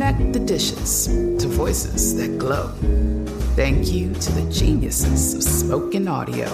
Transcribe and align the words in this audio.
Connect 0.00 0.32
the 0.32 0.40
dishes 0.40 1.08
to 1.08 1.46
voices 1.46 2.16
that 2.16 2.38
glow. 2.38 2.68
Thank 3.54 3.92
you 3.92 4.14
to 4.14 4.32
the 4.32 4.50
geniuses 4.50 5.34
of 5.34 5.42
spoken 5.42 6.08
audio. 6.08 6.48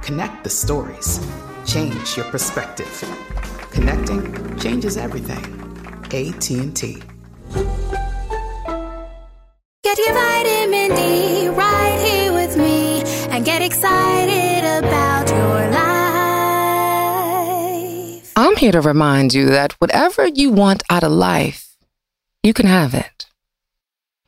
Connect 0.00 0.42
the 0.42 0.48
stories. 0.48 1.20
Change 1.66 2.16
your 2.16 2.24
perspective. 2.30 3.04
Connecting 3.72 4.58
changes 4.58 4.96
everything. 4.96 5.44
AT&T. 6.06 7.02
Get 9.82 9.98
your 9.98 10.14
vitamin 10.14 10.96
D 10.96 11.48
right 11.48 12.00
here 12.02 12.32
with 12.32 12.56
me 12.56 13.02
and 13.32 13.44
get 13.44 13.60
excited 13.60 14.64
about 14.64 15.28
your 15.28 15.70
life. 18.16 18.32
I'm 18.34 18.56
here 18.56 18.72
to 18.72 18.80
remind 18.80 19.34
you 19.34 19.44
that 19.50 19.74
whatever 19.74 20.26
you 20.26 20.52
want 20.52 20.82
out 20.88 21.04
of 21.04 21.12
life, 21.12 21.65
you 22.46 22.54
can 22.54 22.66
have 22.66 22.94
it. 22.94 23.26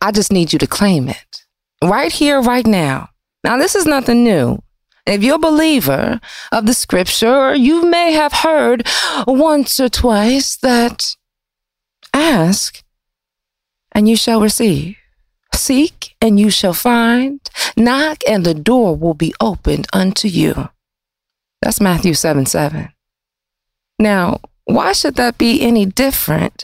I 0.00 0.12
just 0.12 0.32
need 0.32 0.52
you 0.52 0.58
to 0.58 0.66
claim 0.66 1.08
it. 1.08 1.44
Right 1.82 2.12
here, 2.12 2.40
right 2.40 2.66
now. 2.66 3.10
Now, 3.44 3.56
this 3.56 3.74
is 3.74 3.86
nothing 3.86 4.24
new. 4.24 4.62
If 5.06 5.22
you're 5.22 5.36
a 5.36 5.38
believer 5.38 6.20
of 6.52 6.66
the 6.66 6.74
scripture, 6.74 7.54
you 7.54 7.86
may 7.86 8.12
have 8.12 8.32
heard 8.32 8.86
once 9.26 9.80
or 9.80 9.88
twice 9.88 10.56
that 10.56 11.16
ask 12.12 12.82
and 13.92 14.08
you 14.08 14.16
shall 14.16 14.40
receive. 14.40 14.96
Seek 15.54 16.14
and 16.20 16.38
you 16.38 16.50
shall 16.50 16.74
find. 16.74 17.40
Knock 17.76 18.18
and 18.28 18.44
the 18.44 18.54
door 18.54 18.96
will 18.96 19.14
be 19.14 19.34
opened 19.40 19.86
unto 19.92 20.28
you. 20.28 20.68
That's 21.62 21.80
Matthew 21.80 22.14
7 22.14 22.46
7. 22.46 22.90
Now, 23.98 24.40
why 24.64 24.92
should 24.92 25.14
that 25.14 25.38
be 25.38 25.62
any 25.62 25.86
different 25.86 26.57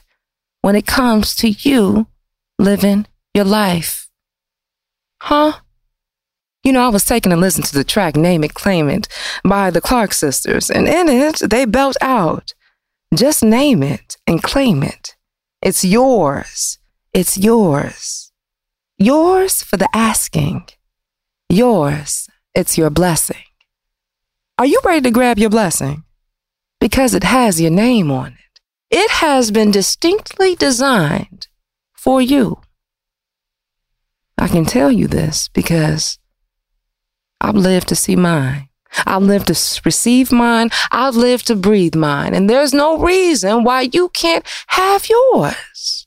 when 0.64 0.76
it 0.76 0.86
comes 0.86 1.34
to 1.36 1.50
you 1.50 2.06
living 2.58 3.06
your 3.34 3.44
life. 3.44 4.08
Huh? 5.20 5.60
You 6.62 6.72
know, 6.72 6.86
I 6.86 6.88
was 6.88 7.04
taking 7.04 7.32
a 7.32 7.36
listen 7.36 7.62
to 7.64 7.74
the 7.74 7.84
track 7.84 8.16
Name 8.16 8.42
It, 8.42 8.54
Claim 8.54 8.88
It 8.88 9.06
by 9.44 9.70
the 9.70 9.82
Clark 9.82 10.14
sisters, 10.14 10.70
and 10.70 10.88
in 10.88 11.10
it, 11.10 11.50
they 11.50 11.66
belt 11.66 11.98
out 12.00 12.54
just 13.14 13.44
name 13.44 13.82
it 13.82 14.16
and 14.26 14.42
claim 14.42 14.82
it. 14.82 15.16
It's 15.60 15.84
yours. 15.84 16.78
It's 17.12 17.36
yours. 17.36 18.32
Yours 18.96 19.62
for 19.62 19.76
the 19.76 19.94
asking. 19.94 20.70
Yours. 21.50 22.26
It's 22.54 22.78
your 22.78 22.88
blessing. 22.88 23.44
Are 24.58 24.66
you 24.66 24.80
ready 24.82 25.02
to 25.02 25.10
grab 25.10 25.38
your 25.38 25.50
blessing? 25.50 26.04
Because 26.80 27.12
it 27.12 27.24
has 27.24 27.60
your 27.60 27.70
name 27.70 28.10
on 28.10 28.32
it. 28.32 28.43
It 28.90 29.10
has 29.10 29.50
been 29.50 29.70
distinctly 29.70 30.54
designed 30.54 31.48
for 31.92 32.20
you. 32.20 32.60
I 34.38 34.48
can 34.48 34.64
tell 34.64 34.90
you 34.92 35.06
this 35.06 35.48
because 35.48 36.18
I've 37.40 37.56
lived 37.56 37.88
to 37.88 37.96
see 37.96 38.16
mine. 38.16 38.68
I've 39.06 39.22
lived 39.22 39.48
to 39.48 39.80
receive 39.84 40.30
mine. 40.30 40.70
I've 40.90 41.16
lived 41.16 41.46
to 41.48 41.56
breathe 41.56 41.94
mine. 41.94 42.34
And 42.34 42.48
there's 42.48 42.72
no 42.72 42.98
reason 42.98 43.64
why 43.64 43.88
you 43.92 44.08
can't 44.10 44.46
have 44.68 45.08
yours. 45.08 46.06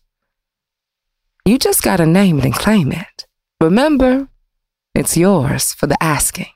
You 1.46 1.58
just 1.58 1.82
got 1.82 1.98
to 1.98 2.06
name 2.06 2.40
it 2.40 2.46
and 2.46 2.54
claim 2.54 2.92
it. 2.92 3.26
Remember, 3.62 4.30
it's 4.94 5.18
yours 5.18 5.74
for 5.74 5.88
the 5.88 6.02
asking. 6.02 6.48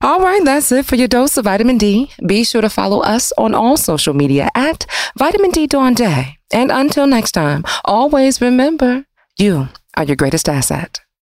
All 0.00 0.20
right, 0.20 0.44
that's 0.44 0.70
it 0.70 0.86
for 0.86 0.94
your 0.94 1.08
dose 1.08 1.36
of 1.36 1.46
vitamin 1.46 1.76
D. 1.76 2.12
Be 2.24 2.44
sure 2.44 2.60
to 2.60 2.70
follow 2.70 3.00
us 3.00 3.32
on 3.36 3.52
all 3.52 3.76
social 3.76 4.14
media 4.14 4.48
at 4.54 4.86
Vitamin 5.18 5.50
D 5.50 5.66
Dawn 5.66 5.94
Day. 5.94 6.38
And 6.52 6.70
until 6.70 7.08
next 7.08 7.32
time, 7.32 7.64
always 7.84 8.40
remember 8.40 9.06
you 9.36 9.68
are 9.96 10.04
your 10.04 10.14
greatest 10.14 10.48
asset. 10.48 11.00